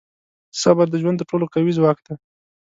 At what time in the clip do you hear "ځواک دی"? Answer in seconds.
1.77-2.13